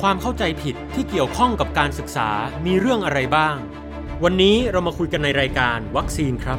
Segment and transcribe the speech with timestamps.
[0.00, 2.28] ความเข้าใจผิดที่เกี่ยวข้องกับการศึกษา
[2.66, 3.56] มีเรื่องอะไรบ้าง
[4.24, 6.58] วันนี้เรามาคุยกันในรายการวัคซีนครับ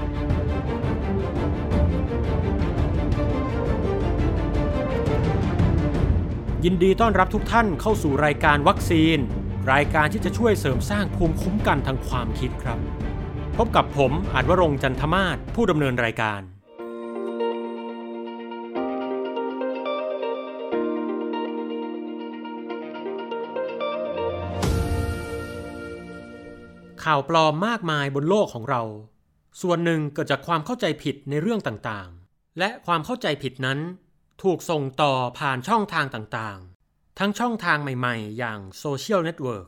[6.65, 9.17] ยินดีต้อนรับทุกท่านเข้าสู่รายการวัคซีน
[9.73, 12.79] รายการที่จะช่วยเสริมสร้างภูมิคุ้มกันทางความคิดครับ
[13.57, 16.41] พบกับผมอาจวรงจันทมาศผู้ดำเนินรายการ
[27.11, 28.81] ข่าวปลอมมากมายบนโลกของเรา
[29.61, 33.79] ส่วนหนึ่งเกิดจากความเข้าใจผิดในเรื่องต่างๆ และความเข้าใจผิดนั้น
[34.43, 39.67] ถูกส่งต่อผ่านช่องทางต่างๆ ทั้งช่องทางใหม่ๆ อย่าง social network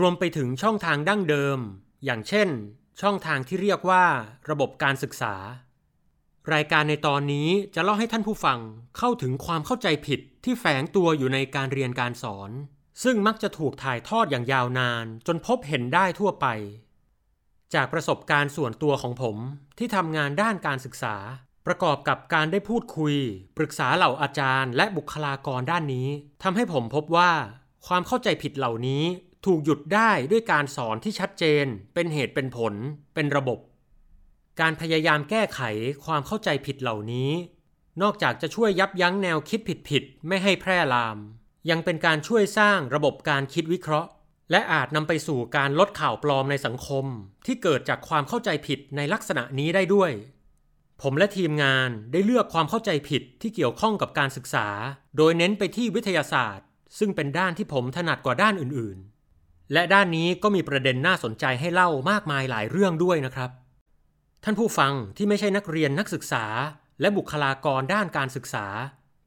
[0.00, 1.58] รวมไปถึงช่องทางดั้งเดิม
[2.04, 2.48] อย่างเช่น
[3.00, 4.04] ช่องทางที่เรียกว่า
[4.50, 5.34] ระบบการศึกษา
[6.52, 8.58] รายการในตอนนี้จะเล่าให้ท่านผู้ฟัง
[8.98, 12.52] เข้าถึงความเข้าใจผิดที่แฝงตัวอยู่ในการเรียนการสอน
[13.02, 16.46] ซึ่งมักจะถูกถ่ายทอดอย่างยาวนานจนพบเห็นได้ทั่วไป
[17.74, 19.36] จากประสบการณ์ส่วนตัวของผม
[19.78, 21.16] ที่ทำงานด้านการศึกษา
[21.66, 23.14] ประกอบกับการได้พูดคุย
[23.56, 26.08] ปรึกษาเหล่าอาจารย์และบุคลากรด้านนี้
[26.42, 27.32] ทำให้ผมพบว่า
[27.86, 29.04] ความเข้าใจผิดเหล่านี้
[29.46, 32.74] ถูกหยุดได้ด้วยการสอนที่ชัดเจน เป็นเหตุเป็นผล
[33.14, 33.58] เป็นระบบ
[34.60, 35.60] การพยายามแก้ไข
[36.04, 37.30] ความเข้าใจผิดเหล่านี้
[38.02, 41.18] นอกจากจะช่วยยับยั้งแนวคิดผิดๆไม่ให้แพร่ลาม
[41.70, 44.10] ยังเป็นการช่วยสร้างระบบการคิดวิเคราะห์
[44.50, 47.04] และอาจนำไปสู่การลดข่าวปลอมในสังคม
[47.46, 50.10] ที่เกิดจากความเข้าใจผิดในลักษณะนี้ได้ด้วย
[51.02, 54.68] ผมและทีมงานได้เลือกความเข้าใจผิดที่เกี่ยวข้องกับการศึกษา
[55.16, 56.66] โดยเน้นไปที่วิทยาศาสตร์
[56.98, 63.50] ซึ่งเป็นด้านที่ผมถนัดกว่าด้านอื่นๆ และด้านนี้ก็มีประเด็นน่าสนใจให้เล่ามากมายหลายเรื่องด้วยนะครับ
[64.44, 66.44] ท่านผู้ฟังที่ไม่ใช่นักเรียนนักศึกษา
[67.00, 68.66] และบุคลากรด้านการศึกษา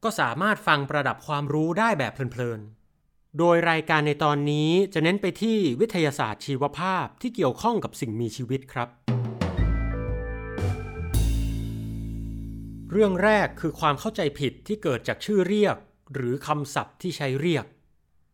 [0.04, 8.88] ก็สามารถฟังประดับความรู้ได้แบบเพลินๆ โดยรายการในตอนนี้จะเน้นไปที่วิทยาศาสตร์ชีวภาพที่เกี่ยวข้องกับสิ่งมีชีวิตครับ
[12.90, 15.76] เรื่องแรกคือความเข้าใจผิดที่เกิดจากชื่อเรียก
[16.14, 17.64] หรือคำศัพท์ที่ใช้เรียก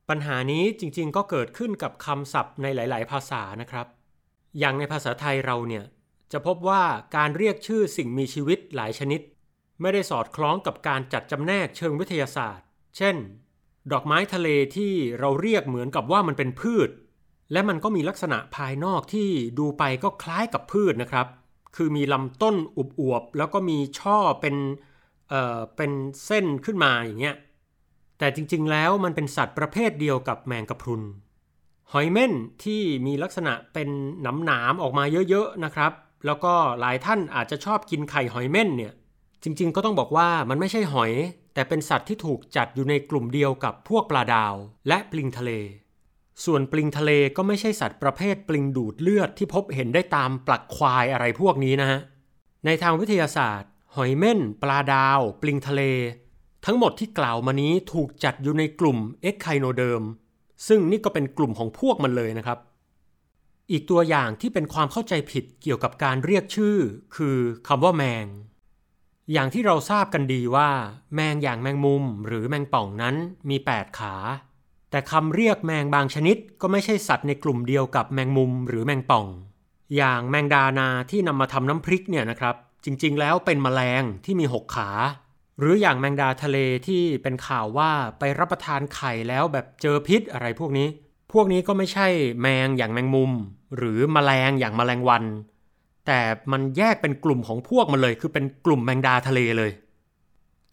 [0.09, 3.87] ปัญหานี้จริงๆ ก็เกิดขึ้นกับคำศัพท์ในหลาย ๆ ภาษานะครับ
[4.59, 5.85] อย่างในภาษาไทยเราเนี่ย
[6.33, 6.83] จะพบว่า
[7.17, 9.21] การเรียกชื่อสิ่งมีชีวิตหลายชนิด
[9.81, 12.67] ไม่ได้สอดคล้องกับการจัดจำแนกเชิงวิทยาศาสตร์
[12.97, 13.17] เช่น
[13.93, 16.89] ดอกไม้ทะเลที่เราเรียกเหมือนกับว่ามันเป็นพืช
[17.53, 19.29] และมันก็มีลักษณะภายนอกที่
[19.59, 21.27] ดูไปก็คล้ายกับพืชนะครับ
[21.77, 24.57] คือมีลำต้นอุบอวบๆแล้วก็มีช่อเป็น
[25.29, 25.91] เอ่อเป็น
[26.27, 27.37] เส้นขึ้นมาอย่างเงี้ย
[28.19, 31.03] แต่จริงๆแล้วมันเป็นสัตว์ประเภทเดียวกับแมงกะพรุน
[31.93, 32.33] หอยเม่น
[32.65, 33.89] ที่มีลักษณะเป็น
[34.23, 35.93] หนำหนามๆออกมาเยอะๆนะครับ
[36.27, 38.93] แล้วก็หลายท่านอาจจะชอบกินไข่หอยเม่นเนี่ย
[39.43, 41.13] จริงๆ ก็ต้องบอกว่ามันไม่ใช่หอย
[41.55, 44.55] แต่เป็นสัตว์ที่ถูกจัดอยู่ในกลุ่มเดียวกับพวกปลาดาว
[44.89, 45.51] และปลิงทะเล
[46.45, 52.01] ส่วนปลิงทะเลก็ไม่ใช่สัตว์ประเภทปลิงดูดเลือดที่พบเห็นได้ตามปลักควายอะไรพวกนี้นะฮะ
[52.65, 55.83] ในทางวิทยาศาสตร์ หอยเม่น ปลาดาว ปลิงทะเล
[56.67, 60.03] ทั้งหมดที่กล่าวมานี้ถูกจัดอยู่ในกลุ่มเอ็กไคโนเดิม
[60.69, 62.59] ซึ่งนี่ก็เป็นกลุ่มของพวกมันเลยนะครับ
[63.71, 66.77] อีกตัวอย่างที่เป็นความเข้าใจผิดเกี่ยวกับการเรียกชื่อ
[67.17, 67.37] คือ
[67.69, 68.27] คำว่าแมง
[69.33, 70.69] อย่างที่เราทราบกันดีว่า
[71.15, 73.15] แมงอย่างแมงมุมหรือแมงป่องนั้น
[73.49, 74.15] มี 8 ขา
[74.91, 79.27] แต่คำเรียกแมงบางชนิดก็ไม่ใช่สัตว์ในกลุ่มเดียวกับแมงมุมหรือแมงป่อง
[79.97, 84.91] อย่างแมงดานาที่นำมาทำน้ำพริกเนี่ยนะครับ จริงๆ แล้วเป็นแมลงที่มี 6 ขา
[85.59, 90.89] หรืออย่างแมงดาทะเลที่เป็นข่าวว่าไปรับประทานไข่แล้วแบบเจอพิษอะไรพวกนี้
[91.33, 92.09] พวกนี้ก็ไม่ใช่
[92.43, 93.33] แมงอย่างแมงมุม
[93.77, 95.25] หรือแมลงอย่างแมลงวัน
[96.11, 99.71] แต่มันแยกเป็นกลุ่มของพวกมันเลย คือเป็นกลุ่มแมงดาทะเลเลย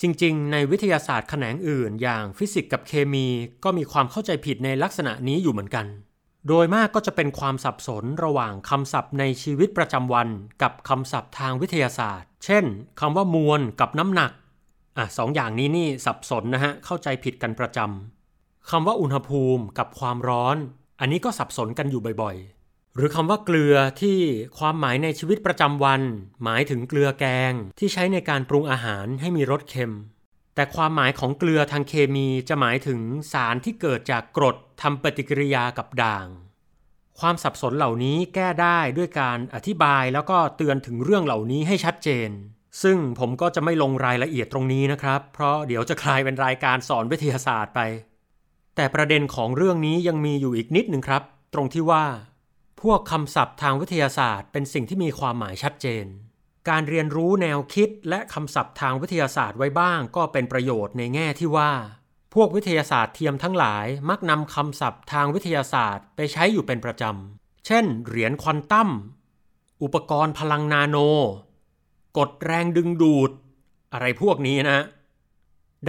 [0.01, 3.27] จริงๆ ในวิทยาศาสตร์แขนงอื่น อย่างฟิสิกส์กับเคมี
[3.63, 5.85] ก็มีความเข้าใจผิดในลักษณะนี้อยู่เหมือนกัน
[6.47, 10.27] โดยมากก็จะเป็นความสับสนระหว่างคำศัพท์ในชีวิตประจำวัน
[10.61, 12.65] กับคำศัพท์ทางวิทยาศาสตร์ เช่น
[12.99, 14.31] คำว่ามวลกับน้ำหนัก
[14.97, 20.57] อะสองอย่างนี้นี่สับสนนะฮะเข้าใจผิดกันประจำคำว่าอุณหภูมิกับความร้อน
[20.99, 22.54] อันนี้ก็สับสนกันอยู่บ่อยๆ
[22.97, 24.17] หรือคำว่าเกลือที่
[24.57, 26.01] ความหมายในชีวิตประจำวัน
[26.43, 29.95] หมายถึงเกลือแกงที่ใช้ในการปรุงอาหารให้มีรสเค็ม
[30.55, 32.99] แต่ความหมายของเกลือทางเคมีจะหมายถึง
[33.31, 36.27] สารที่เกิดจากกรดทำปฏิกิริยากับด่าง
[37.19, 42.29] ความสับสนเหล่านี้แก้ได้ด้วยการอธิบายแล้วก็เตือนถึงเรื่องเหล่านี้ให้ชัดเจน
[42.83, 47.79] ซึ่งผมก็จะไม่ลงรายละเอียดตรงนี้นะครับ เพราะเดี๋ยวจะกลายเป็นรายการสอนวิทยาศาสตร์ไป
[48.75, 52.05] แต่ประเด็นของเรื่องนี้ยังมีอยู่อีกนิดหนึ่งครับ ตรงที่ว่า
[52.91, 56.05] วกคำศัพท์ทางวิทยาศาสตร์ เป็นสิ่งที่มีความหมายชัดเจน
[56.69, 61.71] การเรียนรู้แนวคิดและคำศัพท์ทางวิทยาศาสตร์ไว้บ้างก็เป็นประโยชน์ในแง่ที่ว่า
[62.33, 68.89] พวกวิทยาศาสตร์เทียมทั้งหลายมักนำคำศัพท์ทางวิทยาศาสตร์ไปใช้อยู่เป็นประจำ เช่น เหรียญควอนตัม
[69.83, 70.97] อุปกรณ์พลังนาโน
[72.17, 73.31] กฎแรงดึงดูด
[73.93, 74.83] อะไรพวกนี้นะ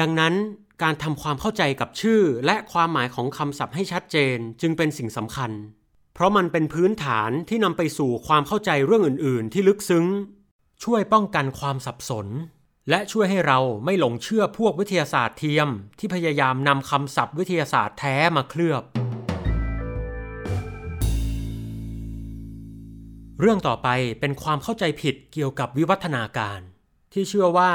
[0.00, 0.34] ดังนั้น
[0.82, 5.50] การทำความเข้าใจกับชื่อและความหมายของคำศัพท์ให้ชัดเจนจึงเป็นสิ่งสำคัญ
[6.18, 10.06] เพราะมันเป็นพื้นฐานที่นำไปสู่ความเข้าใจเรื่องอื่น ๆ ที่ลึกซึ้ง
[10.84, 12.26] ช่วยป้องกันความสับสน
[12.90, 15.68] และช่วยให้เราไม่หลงเชื่อพวกวิทยาศาสตร์เทียม
[15.98, 18.82] ที่พยายามนำคำศัพท์วิทยาศาสตร์แท้มาเคลือบ
[23.40, 23.88] เรื่องต่อไป
[24.20, 26.60] เป็นความเข้าใจผิดเกี่ยวกับวิวัฒนาการ
[27.12, 27.72] ที่เชื่อว่า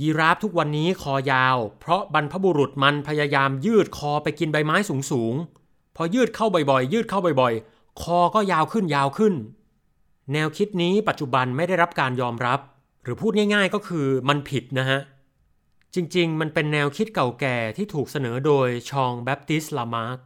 [0.00, 4.76] ยีราฟทุกวันนี้คอยาว เพราะบรรพบุรุษมันพยายามยืดคอไปกินใบไม้
[5.10, 5.63] สูงๆ
[5.96, 9.34] พอยืดเข้าบ่อยๆ ยืดเข้าบ่อยๆ คอก็ยาวขึ้นยาวขึ้น
[10.32, 12.60] แนวคิดนี้ปัจจุบันไม่ได้รับการยอมรับ
[13.02, 15.00] หรือพูดง่าย ๆ ก็คือมันผิดนะฮะ
[15.94, 20.18] จริงๆ มันเป็นแนวคิดเก่าแก่ที่ถูกเสนอโดยชองแบปติสลามาร์ก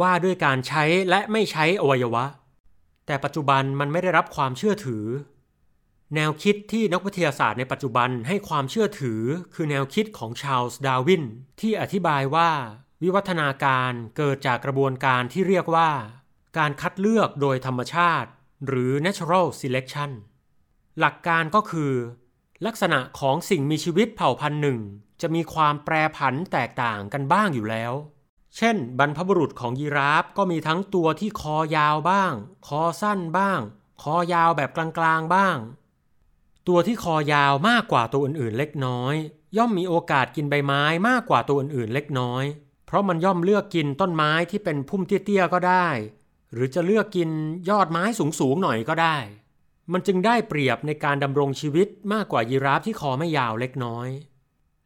[0.00, 2.24] ว่าด้วยการใช้และไม่ใช้อวัยวะ
[3.06, 5.04] แต่ปัจจุบันมันไม่ได้รับความเชื่อถือ
[6.14, 9.20] แนวคิดที่นักวิทยาศาสตร์ในปัจจุบันให้ความเชื่อถือ
[9.54, 11.24] คือแนวคิดของชาลส์ดาวิน
[11.60, 12.50] ที่อธิบายว่า
[13.02, 15.90] วิวัฒนาการเกิดจากกระบวนการที่เรียกว่า
[16.58, 18.28] การคัดเลือกโดยธรรมชาติ
[18.66, 20.10] หรือ natural selection
[20.98, 21.92] หลักการก็คือ
[22.66, 24.80] ลักษณะของสิ่งมีชีวิตเผ่าพันธุ์หนึ่ง
[25.20, 27.92] จะมีความแปรผันแตกต่างกันบ้างอยู่แล้ว
[28.56, 32.32] เช่น บรรพบุรุษของยีราฟก็มีทั้งตัวที่คอยาวบ้าง
[32.66, 33.60] คอสั้นบ้าง
[34.02, 35.56] คอยาวแบบกลางๆบ้าง
[36.68, 39.14] ตัวที่คอยาวมากกว่าตัวอื่นๆ เล็กน้อย
[39.56, 42.44] ย่อมมีโอกาสกินใบไม้มากกว่าตัวอื่นๆ เล็กน้อย
[42.86, 45.88] เพราะมันย่อมเลือกกินต้นไม้ที่เป็นพุ่มเตี้ยๆก็ได้
[46.52, 47.30] หรือจะเลือกกิน
[47.68, 48.04] ยอดไม้
[48.40, 49.16] สูงๆหน่อยก็ได้
[49.92, 54.08] มันจึงได้เปรียบในการดำรงชีวิตมากกว่ายีราฟที่คอไม่ยาวเล็กน้อย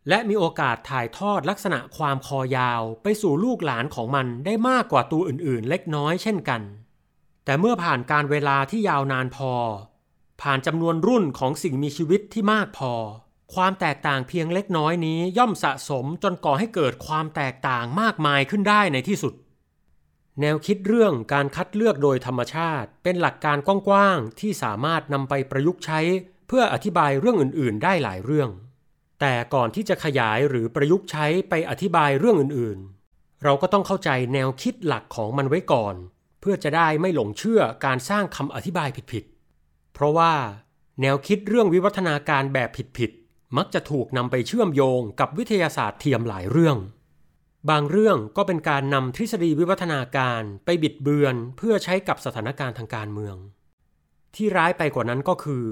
[0.08, 6.62] และมีโอกาสถ่ายทอดลักษณะความคอยาวไปสู่ลูกหลานของมันได้มากกว่าตัวอื่นๆ เล็กน้อยเช่นกัน
[7.44, 9.52] แต่เมื่อผ่านการเวลาที่ยาวนานพอ
[10.42, 12.92] ผ่านจำนวนรุ่นของสิ่งมีชีวิตที่มากพอ
[13.54, 19.34] ความแตกต่างเพียงเล็กน้อยนี้ย่อมสะสมจนก่อให้เกิดความแตกต่างมากมายขึ้นได้ในที่สุด
[20.40, 26.00] แนวคิดเรื่องการคัดเลือกโดยธรรมชาติ เป็นหลักการกว้างๆที่สามารถนำไปประยุกต์ใช้
[26.48, 28.50] เพื่ออธิบายเรื่องอื่นๆ ได้หลายเรื่อง
[29.20, 35.94] แต่ก่อนที่จะขยายหรือประยุกต์ใช้ไปอธิบายเรื่องอื่นๆ เราก็ต้องเข้าใจแนวคิดหลักของมันไว้ก่อน
[36.40, 40.32] เพื่อจะได้ไม่หลงเชื่อการสร้างคำอธิบายผิดๆ เพราะว่า
[41.00, 46.76] แนวคิดเรื่องวิวัฒนาการแบบผิดๆ มักจะถูกนำไปเชื่อมโยงกับวิทยาศาสตร์เทียมหลายเรื่อง
[47.70, 53.36] บางเรื่องก็เป็นการนำทฤษฎีวิวัฒนาการไปบิดเบือนเพื่อใช้กับสถานการณ์ทางการเมือง
[54.34, 55.64] ที่ร้ายไปกว่านั้นก็คือ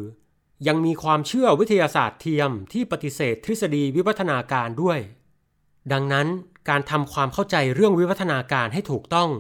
[0.69, 4.99] ยังมีความเชื่อวิทยาศาสตร์เทียมที่ปฏิเสธทฤษฎีวิวัฒนาการด้วย
[5.93, 6.27] ดังนั้น
[6.69, 9.31] การทำความเข้าใจเรื่องวิวัฒนาการให้ถูกต้อง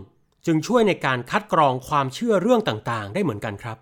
[0.47, 3.77] จึงช่วยในการคัดกรองความเชื่อเรื่องต่างๆ ได้เหมือนกันครับ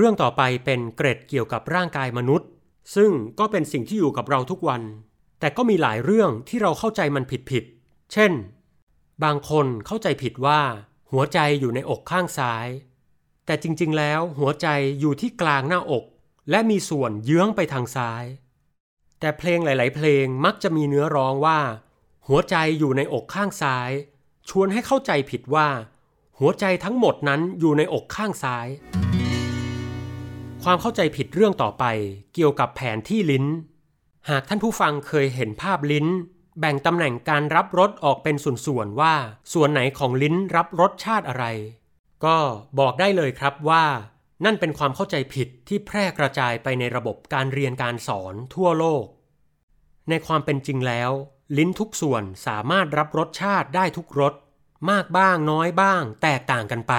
[0.00, 2.48] เรื่องต่อไปเป็นเกร็ดเกี่ยวกับร่างกายมนุษย์
[2.94, 4.82] ซึ่งก็เป็นสิ่งที่อยู่กับเราทุกวัน
[5.40, 8.32] แต่ก็มีหลายเรื่องที่เราเข้าใจมันผิดๆเช่น
[9.24, 10.60] บางคนเข้าใจผิดว่า
[11.12, 12.66] หัวใจอยู่ในอกข้างซ้าย
[13.46, 14.68] แต่จริงๆ แล้วหัวใจ
[15.00, 16.04] อยู่ที่กลางหน้าอก
[16.50, 18.24] และมีส่วนเยื้องไปทางซ้าย
[19.20, 21.60] แต่เพลงหลาย ๆ เพลงมักจะมีเนื้อร้องว่า
[22.28, 23.90] หัวใจอยู่ในอกข้างซ้าย
[24.48, 25.68] ชวนให้เข้าใจผิดว่า
[26.38, 28.68] หัวใจทั้งหมดนั้นอยู่ในอกข้างซ้าย
[30.64, 31.84] ความเข้าใจผิดเรื่องต่อไป
[32.34, 33.44] เกี่ยวกับแผนที่ลิ้น
[34.28, 36.06] หากท่านผู้ฟังเคยเห็นภาพลิ้น
[36.60, 39.14] แบ่งตำแหน่งการรับรสออกเป็นส่วนๆว่า
[39.52, 41.44] ส่วนไหนของลิ้นรับรสชาติอะไร
[42.24, 42.36] ก็
[42.78, 43.84] บอกได้เลยครับว่า
[44.44, 49.04] นั่นเป็นความเข้าใจผิดที่แพร่กระจายไปในระบบการเรียนการสอนทั่วโลก
[50.08, 51.10] ในความเป็นจริงแล้ว
[51.58, 54.34] ลิ้นทุกส่วนสามารถรับรสชาติได้ทุกรส
[54.90, 56.94] มากบ้างน้อยบ้าง แตกต่างกันไป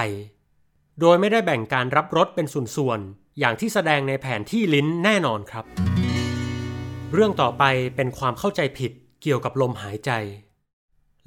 [1.00, 5.64] โดยไม่ได้แบ่งการรับรสเป็นส่วนๆ อย่างที่แสดงในแผนที่ลิ้นแน่นอนครับ
[7.12, 7.64] เรื่องต่อไป
[7.96, 10.10] เป็นความเข้าใจผิดเกี่ยวกับลมหายใจ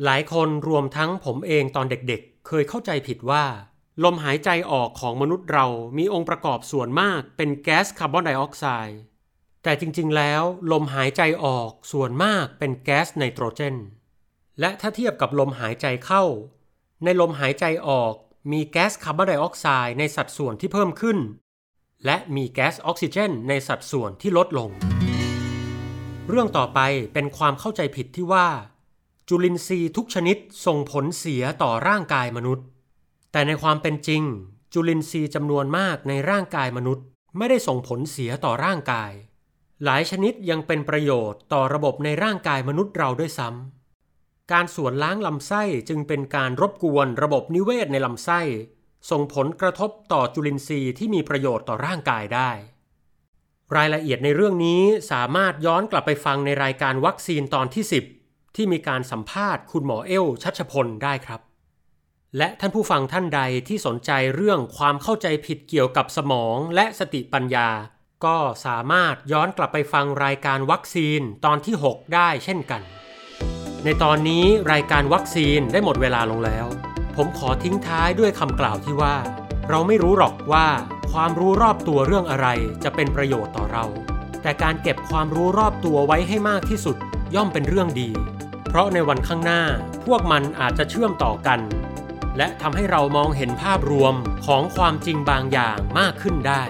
[0.04, 3.46] หลายคนรวมทั้งผมเองตอนเด็กๆ เคยเข้าใจผิดว่า
[4.04, 5.66] ลมหายใจออกของมนุษย์เรา
[5.98, 9.00] มีองค์ประกอบส่วนมากเป็นแก๊สคาร์บอนไดออกไซด์
[9.64, 13.76] แต่จริงๆแล้ว ลมหายใจออกส่วนมากเป็นแก๊สไนโตรเจน
[14.60, 16.24] และถ้าเทียบกับลมหายใจเข้า
[17.04, 18.14] ในลมหายใจออก
[18.52, 21.18] มีแก๊สคาร์บอนไดออกไซด์ในสัดส่วนที่เพิ่มขึ้น
[22.06, 24.70] และมีแก๊สออกซิเจนในสัดส่วนที่ลดลง
[26.30, 26.80] เรื่องต่อไป
[27.14, 28.48] เป็นความเข้าใจผิดที่ว่า
[29.28, 32.66] จุลินทรีย์ทุกชนิดส่งผลเสียต่อร่างกายมนุษย์
[33.32, 34.24] แต่ในความเป็นจริง
[34.74, 37.06] จุลินทรีย์จำนวนมากในร่างกายมนุษย์
[37.38, 39.12] ไม่ได้ส่งผลเสียต่อร่างกาย
[39.84, 48.42] หลายชนิดยังเป็นประโยชน์ต่อระบบในร่างกายมนุษย์เราด้วยซ้ำการสวนล้างลำไส้จึงเป็นการรบกวนระบบนิเวศในลำไส้
[49.10, 52.52] ส่งผลกระทบต่อจุลินทรีย์ที่มีประโยชน์ต่อร่างกายได้
[53.76, 54.82] รายละเอียดในเรื่องนี้
[55.12, 57.84] สามารถย้อนกลับไปฟังในรายการวัคซีนตอนที่
[58.20, 61.42] 10 ที่มีการสัมภาษณ์คุณหมอเอลชัชพลได้ครับ
[62.38, 67.70] และท่านผู้ฟังท่านใดที่สนใจเรื่องความเข้าใจผิดเกี่ยวกับสมองและสติปัญญา
[68.26, 72.82] ก็สามารถย้อนกลับไปฟังรายการวัคซีนตอนที่ 6 ได้เช่นกัน
[73.84, 79.16] ในตอนนี้รายการวัคซีนได้หมดเวลาลงแล้ว ผมขอทิ้งท้ายด้วยคำกล่าวที่ว่า
[79.70, 80.68] เราไม่รู้หรอกว่า
[81.12, 82.48] ความรู้รอบตัวเรื่องอะไร
[82.84, 83.86] จะเป็นประโยชน์ต่อเรา
[84.42, 86.98] แต่การเก็บความรู้รอบตัวไว้ให้มากที่สุด
[87.36, 88.10] ย่อมเป็นเรื่องดี
[88.68, 89.62] เพราะในวันข้างหน้า
[90.06, 91.60] พวกมันอาจจะเชื่อมต่อกัน
[92.38, 94.14] และทำให้เรามองเห็นภาพรวม
[94.46, 96.64] ของความจริงบางอย่างมากขึ้นได้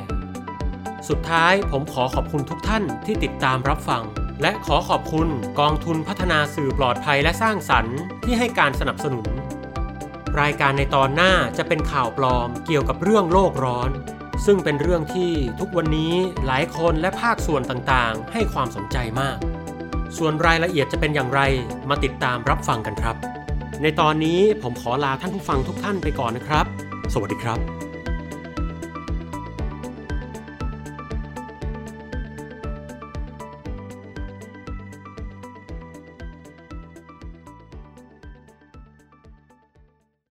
[1.09, 4.03] สุดท้ายผมขอขอบคุณทุกท่านที่ติดตามรับฟัง
[4.41, 5.27] และขอขอบคุณ
[5.59, 9.27] กองทุนพัฒนาสื่อปลอดภัยและสร้างสรรค์ที่ให้การสนับสนุน
[10.41, 13.91] รายการในตอนหน้าจะเป็นข่าวปลอมเกี่ยวกับเรื่องโลกร้อน
[14.45, 16.13] ซึ่งเป็นเรื่องที่ทุกวันนี้
[16.45, 19.37] หลายคนและภาคส่วนต่างๆ ให้ความสนใจมาก
[20.17, 21.41] ส่วนรายละเอียดจะเป็นอย่างไร
[21.89, 23.15] มาติดตามรับฟังกันครับ
[23.81, 26.65] ในตอนนี้ผมขอลาท่านผู้ฟังทุกท่านไปก่อนนะครับ
[27.13, 27.92] สวัสดีครับ